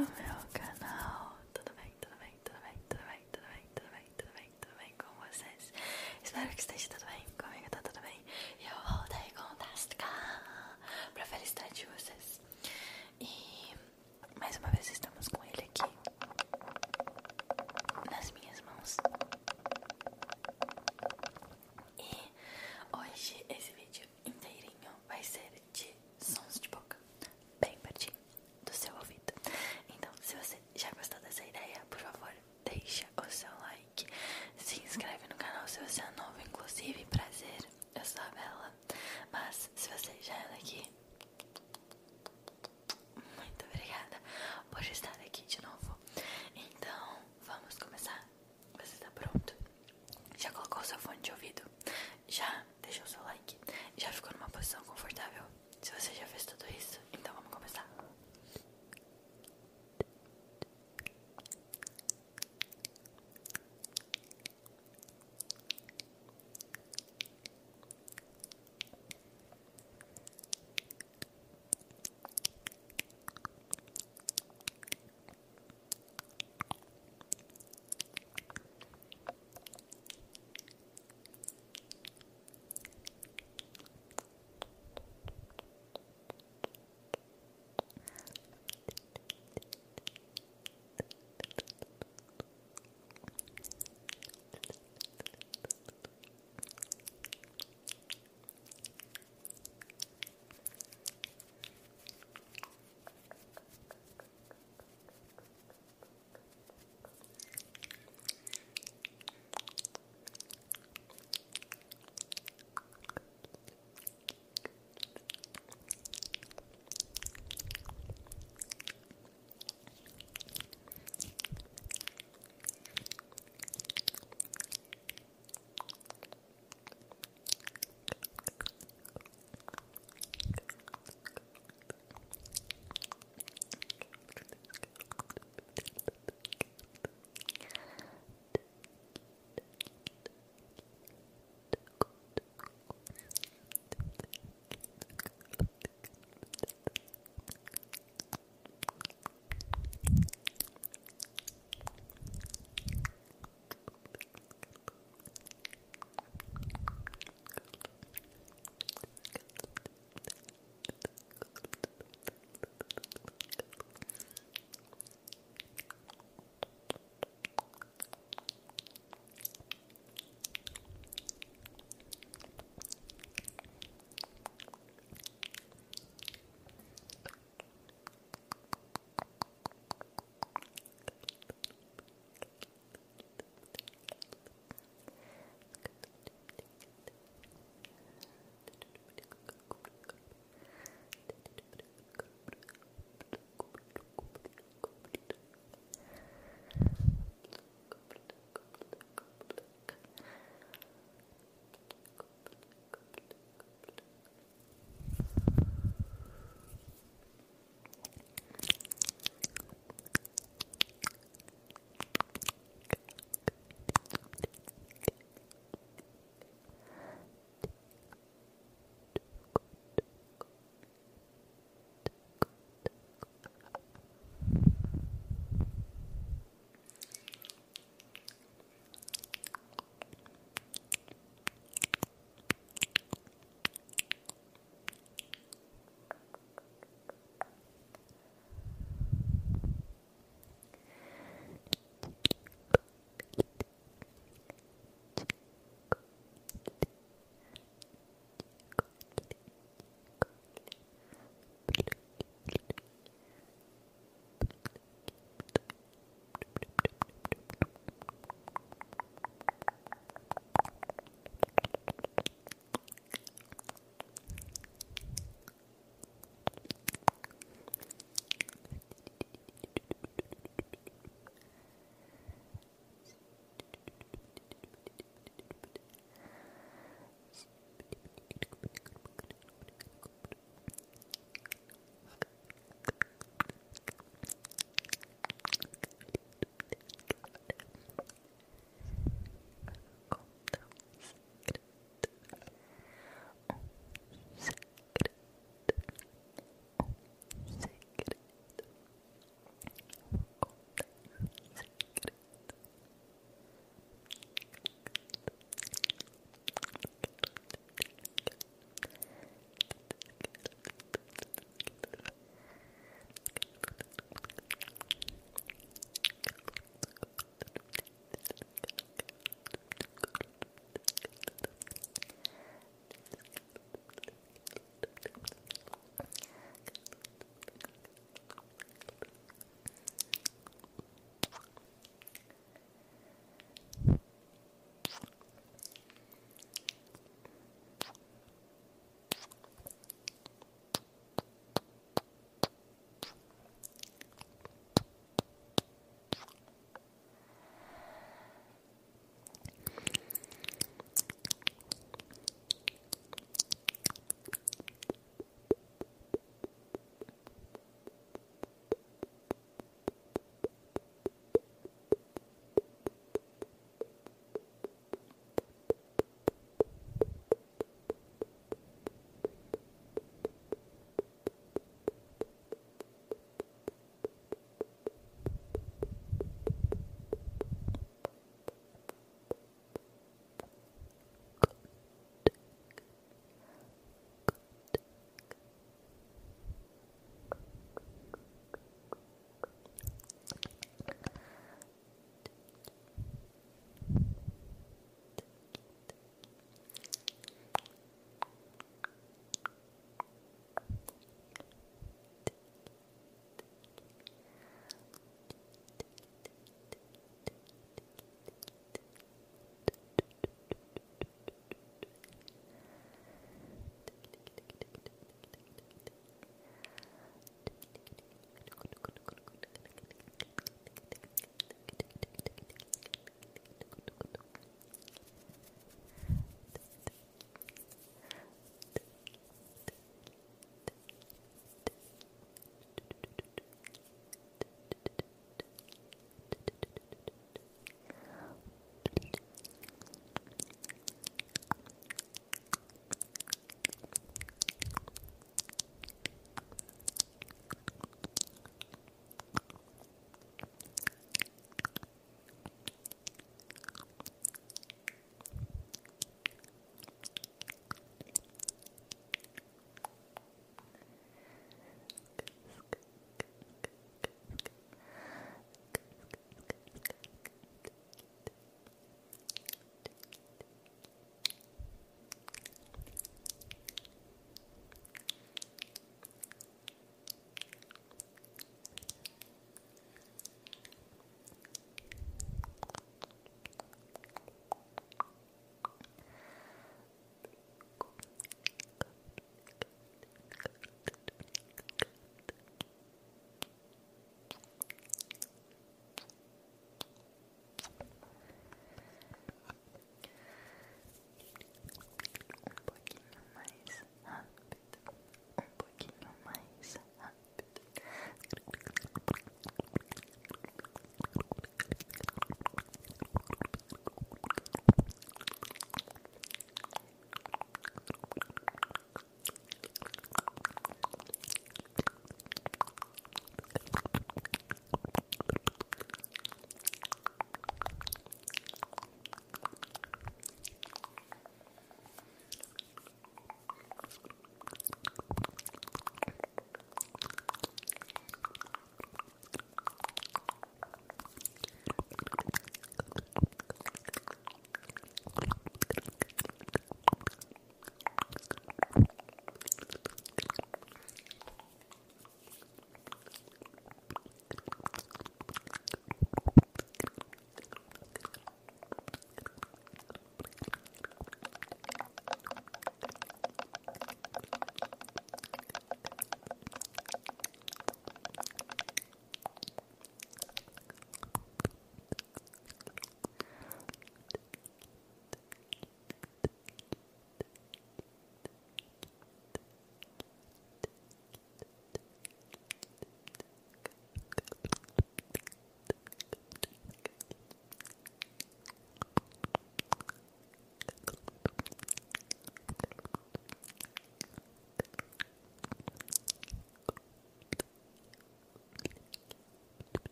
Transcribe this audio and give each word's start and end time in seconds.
meu 0.00 0.36
canal. 0.52 1.36
Tudo 1.52 1.72
bem, 1.76 1.92
tudo 2.00 2.16
bem, 2.18 2.32
tudo 2.44 2.58
bem, 2.62 2.74
tudo 2.88 3.04
bem, 3.06 3.20
tudo 3.30 3.46
bem, 3.46 3.62
tudo 3.74 3.90
bem, 3.92 4.10
tudo 4.16 4.32
bem, 4.34 4.50
tudo 4.60 4.76
bem 4.78 4.94
com 4.98 5.06
vocês? 5.20 5.72
Espero 6.22 6.48
que 6.48 6.60
esteja 6.60 6.88
tudo 6.88 7.06
bem. 7.06 7.13